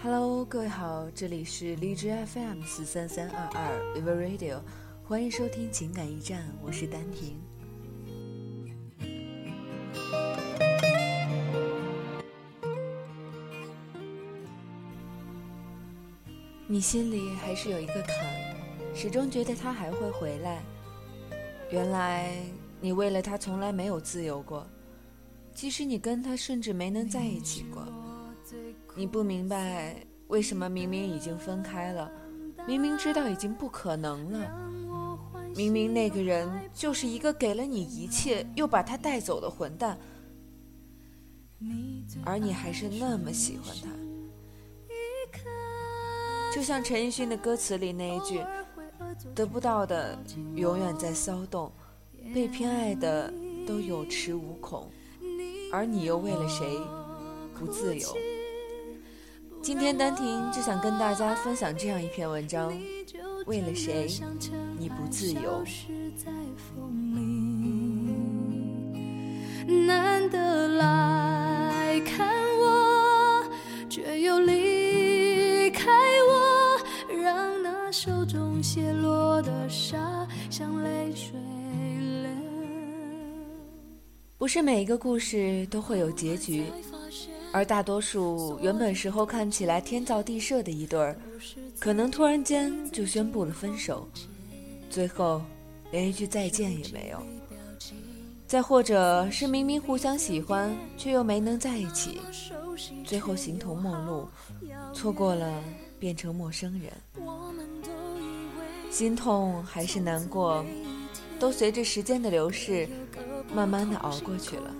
[0.00, 4.60] Hello，各位好，这里是荔枝 FM 四三三二二 Vivo Radio，
[5.02, 7.36] 欢迎收听情感驿站，我是丹婷。
[16.68, 18.14] 你心里还是有一个坎，
[18.94, 20.62] 始终觉得他还会回来。
[21.72, 22.36] 原来
[22.80, 24.64] 你为了他从来没有自由过，
[25.52, 27.84] 即使你跟他甚至没能在一起过。
[28.94, 29.94] 你不明白
[30.26, 32.10] 为什么明明已经分开了，
[32.66, 34.70] 明明知道已经不可能了，
[35.54, 39.96] 明明那个人就是一个给了你一切又把他带走的混蛋，
[42.24, 43.88] 而你还是那么喜欢他。
[46.54, 48.42] 就像陈奕迅的歌词里那一句
[49.34, 50.18] ：“得不到的
[50.56, 51.70] 永远在骚动，
[52.34, 53.32] 被偏爱的
[53.66, 54.90] 都有恃无恐，
[55.70, 56.76] 而你又为了谁
[57.54, 58.16] 不自由？”
[59.60, 62.72] 今天丹婷就想跟大家分享这样一篇文章：
[63.46, 64.08] 为了谁
[64.78, 65.62] 你不自由？
[69.86, 73.44] 难得来看我，
[73.90, 75.90] 却又离开
[76.28, 76.80] 我，
[77.22, 81.32] 让那手中泻落的沙像泪水
[82.22, 82.30] 流。
[84.38, 86.64] 不是每一个故事都会有结局。
[87.52, 91.16] 而大多数原本时候看起来天造地设的一对儿，
[91.78, 94.06] 可能突然间就宣布了分手，
[94.90, 95.42] 最后
[95.90, 97.22] 连一句再见也没有。
[98.46, 102.20] 再或者是明明互相喜欢，却又没能在一起，
[103.04, 104.28] 最后形同陌路，
[104.94, 105.62] 错过了
[105.98, 106.90] 变成陌生人。
[108.90, 110.64] 心痛还是难过，
[111.38, 112.88] 都随着时间的流逝，
[113.54, 114.74] 慢慢的熬过去了。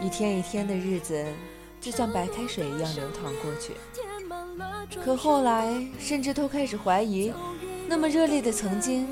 [0.00, 1.24] 一天一天的日子，
[1.80, 3.74] 就像白开水一样流淌过去。
[5.04, 7.32] 可后来，甚至都开始怀疑，
[7.86, 9.06] 那么热烈的曾经，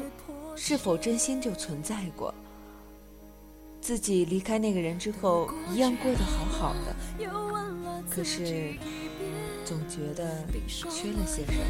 [0.57, 2.35] 是否真心就存在过？
[3.81, 6.97] 自己离开那个人之后，一样过得好好的。
[8.11, 8.75] 可是，
[9.65, 11.61] 总觉得缺了些什么。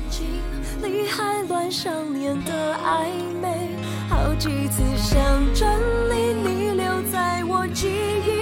[4.09, 5.15] 好几次想
[5.54, 5.69] 整
[6.09, 7.88] 理你留在我记
[8.25, 8.38] 忆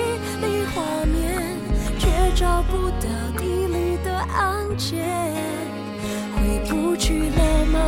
[4.76, 5.04] 见，
[6.34, 7.80] 回不去了吗？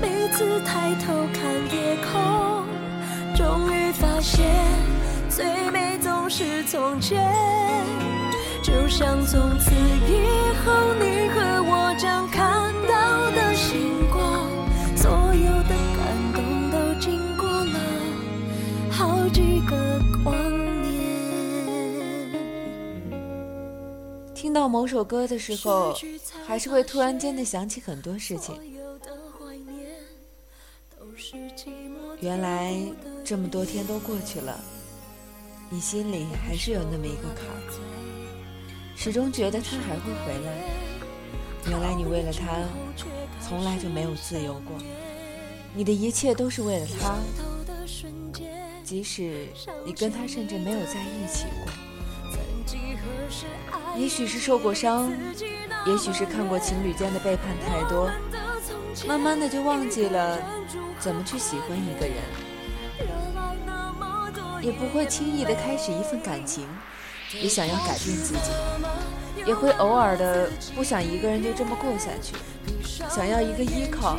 [0.00, 1.42] 每次抬头看
[1.74, 2.64] 夜空，
[3.36, 4.46] 终于发现
[5.28, 7.30] 最美总是从前。
[8.62, 12.26] 就像从此以后，你和我将
[24.40, 25.94] 听到某首歌的时候，
[26.46, 28.58] 还是会突然间的想起很多事情。
[32.22, 32.74] 原来
[33.22, 34.58] 这么多天都过去了，
[35.68, 37.44] 你心里还是有那么一个坎，
[38.96, 40.50] 始终觉得他还会回来。
[41.68, 42.64] 原来你为了他，
[43.46, 44.74] 从来就没有自由过，
[45.74, 47.18] 你的一切都是为了他，
[48.82, 49.48] 即使
[49.84, 51.89] 你跟他甚至没有在一起过。
[53.96, 55.12] 也许是受过伤，
[55.86, 58.10] 也许是看过情侣间的背叛太多，
[59.06, 60.38] 慢慢的就忘记了
[60.98, 62.16] 怎么去喜欢一个人，
[64.62, 66.66] 也不会轻易的开始一份感情，
[67.32, 68.50] 也想要改变自己，
[69.44, 72.34] 也会偶尔的不想一个人就这么过下去，
[73.08, 74.18] 想要一个依靠，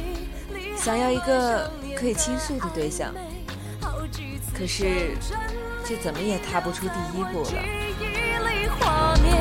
[0.77, 3.13] 想要一个可以倾诉的对象，
[4.53, 5.17] 可是
[5.85, 7.51] 却怎么也踏不出第一步了。
[8.79, 9.31] 画面，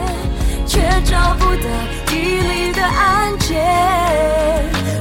[0.71, 1.65] 却找不到
[2.07, 3.59] 地理的安检，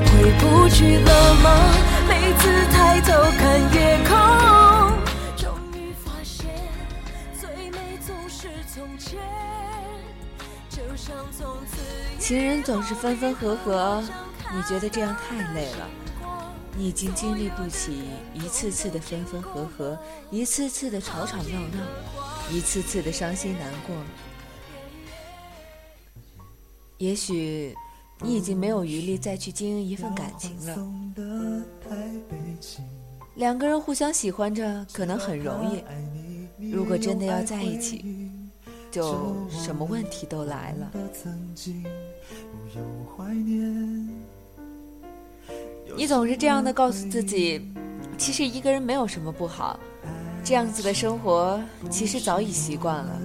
[0.03, 1.71] 回不去了吗？
[2.07, 4.17] 每次抬头看夜空，
[5.37, 6.49] 终于发现
[7.39, 9.19] 最美总是从前。
[10.71, 11.77] 就像从此，
[12.17, 14.03] 情人总是分分合合，
[14.51, 15.87] 你觉得这样太累了？
[16.75, 19.95] 你已经经历不起一次次的分分合合，
[20.31, 21.79] 一次次的吵吵闹闹，
[22.49, 23.95] 一次次的伤心难过。
[26.99, 27.73] 也许
[28.21, 30.77] 你已经没有余力再去经营一份感情了。
[33.35, 35.81] 两个人互相喜欢着可能很容易，
[36.71, 38.29] 如果真的要在一起，
[38.91, 40.91] 就什么问题都来了。
[45.95, 47.65] 你总是这样的告诉自己，
[48.17, 49.79] 其实一个人没有什么不好，
[50.43, 51.57] 这样子的生活
[51.89, 53.21] 其实早已习惯了。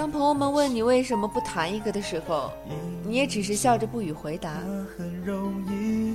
[0.00, 2.50] 当朋友们问你为什么不谈一个的时候，
[3.04, 4.50] 你也只是笑着不予回答。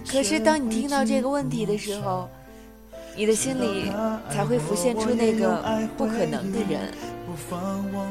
[0.09, 2.27] 可是当你听到这个问题的时候，
[3.15, 3.91] 你的心里
[4.27, 5.63] 才会浮现出那个
[5.95, 6.91] 不可能的人。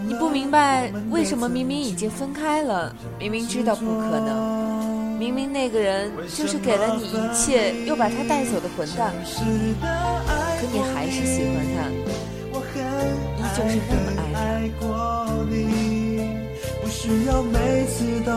[0.06, 9.12] 你不明白为什么明明已经分开了，明明知道不可能，明明那个人就是给了你一切又把他带走的混蛋，
[9.82, 11.90] 可你还是喜欢他，
[12.60, 14.63] 依旧是那么爱他。
[17.42, 18.32] 每次都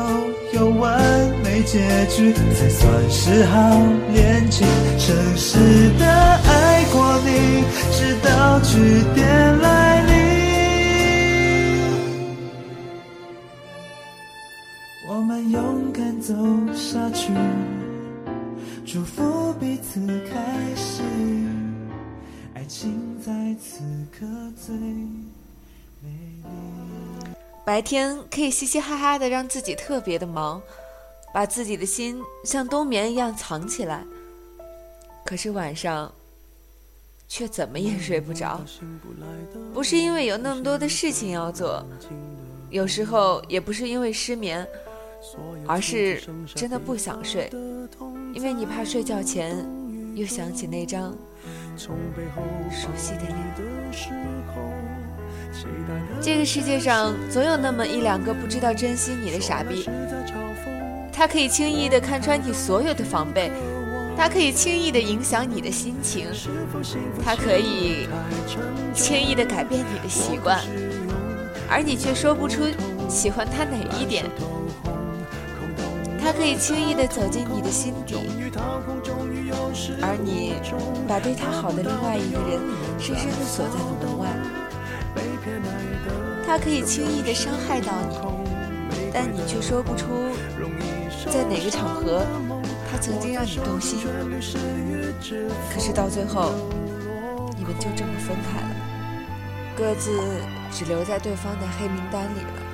[0.53, 0.99] 有完
[1.43, 3.81] 美结局才算是好
[4.13, 4.67] 恋情，
[4.97, 5.57] 诚实
[5.97, 10.13] 的爱过你，直到句点来临。
[15.09, 16.33] 我们勇敢走
[16.73, 17.31] 下去，
[18.85, 19.99] 祝福彼此
[20.29, 20.35] 开
[20.75, 21.01] 始，
[22.53, 24.75] 爱情在此刻最
[26.01, 26.09] 美
[26.43, 26.86] 丽。
[27.67, 30.61] 白天可以嘻嘻哈哈的让自己特别的忙，
[31.33, 34.05] 把自己的心像冬眠一样藏起来，
[35.25, 36.09] 可是晚上
[37.27, 38.61] 却怎么也睡不着，
[39.73, 41.85] 不是因为有那么多的事情要做，
[42.69, 44.65] 有时候也不是因为失眠。
[45.67, 46.21] 而是
[46.55, 47.49] 真的不想睡，
[48.33, 49.67] 因为你怕睡觉前
[50.15, 51.13] 又想起那张
[51.77, 51.91] 熟
[52.95, 53.37] 悉的脸。
[56.21, 59.89] 这个世界上总有那么一两个不知道珍惜你的傻逼，
[61.11, 63.51] 他可以轻易的看穿你所有的防备，
[64.15, 66.27] 他可以轻易的影响你的心情，
[67.23, 68.07] 他可以
[68.93, 70.59] 轻易的改变你的习惯，
[71.69, 72.63] 而你却说不出
[73.07, 74.25] 喜欢他哪一点。
[76.27, 78.17] 他可以轻易地走进你的心底，
[80.01, 80.55] 而你
[81.07, 82.59] 把对他好的另外一个人
[82.99, 84.27] 深深地锁在了门外。
[86.45, 88.17] 他可以轻易地伤害到你，
[89.13, 90.03] 但你却说不出
[91.31, 92.25] 在哪个场合
[92.91, 93.97] 他曾经让你动心。
[95.73, 96.51] 可是到最后，
[97.57, 98.75] 你们就这么分开了，
[99.77, 100.11] 各自
[100.73, 102.66] 只留在对方的黑名单里了。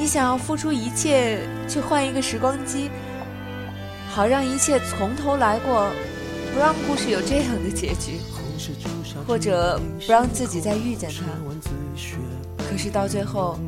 [0.00, 2.90] 你想要付出一切去换一个时光机，
[4.08, 5.90] 好让一切从头来过，
[6.54, 8.18] 不让故事有这样的结局，
[9.26, 11.26] 或者不让自己再遇见他。
[12.56, 13.58] 可是到最后，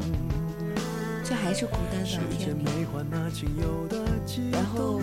[1.22, 2.08] 却还是孤单到
[2.38, 2.64] 天明。
[4.50, 5.02] 然后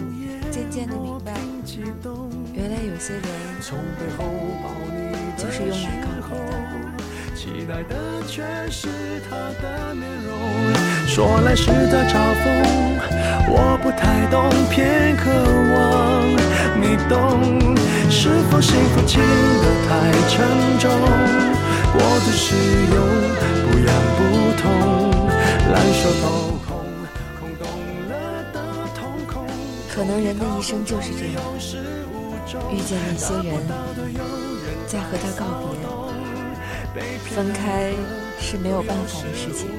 [0.50, 1.36] 渐渐的明白，
[2.56, 3.22] 原来有些人
[5.38, 6.59] 就是用来告别的。
[7.40, 7.96] 期待的
[8.28, 8.90] 却是
[9.30, 10.36] 他的面容，
[11.08, 12.52] 说来是在嘲讽，
[13.48, 15.32] 我不太懂，偏渴
[15.72, 16.36] 望
[16.82, 17.40] 你懂。
[18.10, 20.44] 是否幸福轻得太沉
[20.80, 20.92] 重？
[21.94, 22.58] 过度使
[22.92, 23.00] 用，
[23.64, 24.20] 不痒不
[24.60, 24.68] 痛，
[25.72, 26.68] 烂熟透空，
[27.40, 27.64] 空洞
[28.10, 28.12] 了
[28.52, 28.60] 的
[29.00, 29.48] 瞳孔。
[29.88, 31.42] 可能人的一生就是这样，
[32.70, 33.66] 遇见那些人，
[34.88, 35.99] 再和他告别。
[37.30, 37.92] 分开
[38.40, 39.70] 是没有办法的事情，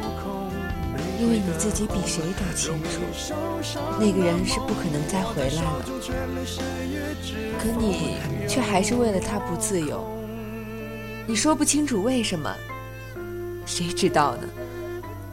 [1.20, 3.00] 因为你自己比谁都清楚，
[3.98, 5.84] 那个人是不可能再回来了。
[7.58, 8.16] 可你
[8.48, 10.06] 却还是为了他不自由，
[11.26, 12.54] 你说不清楚为什么，
[13.66, 14.48] 谁知道呢？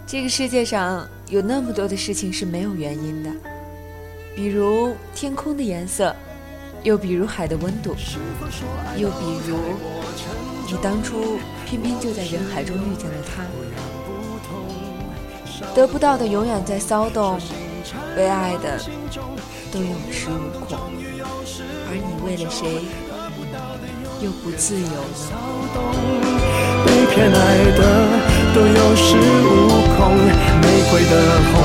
[0.06, 3.30] 这个世界上有那么多的事情是没有原因的，
[4.36, 6.16] 比如天空的颜色，
[6.84, 7.96] 又比如海的温度，
[8.98, 9.58] 又比如。
[10.70, 13.42] 你当初偏偏就在人海中遇见了他，
[15.74, 17.40] 得不到的永远在骚动，
[18.14, 18.78] 被爱的
[19.72, 20.78] 都有恃无恐，
[21.88, 22.84] 而你为了谁
[24.20, 24.92] 又不自由呢？
[26.86, 27.82] 被骗爱的
[28.54, 29.16] 都有恃
[29.48, 30.12] 无恐，
[30.62, 31.16] 玫瑰的
[31.48, 31.56] 红，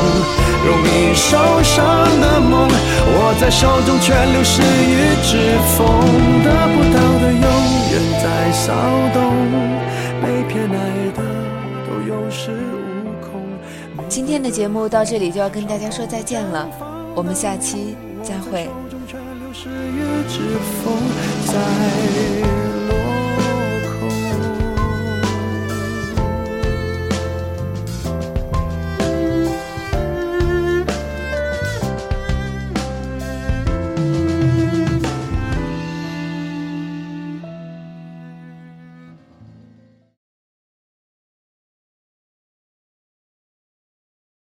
[0.65, 1.27] 容易受
[1.65, 5.83] 伤的梦，握在手中却流失于指缝，
[6.45, 7.25] 得不到的
[14.43, 16.69] 天的节目到这里就要跟大家说再见了，
[17.15, 18.69] 我们下期再会。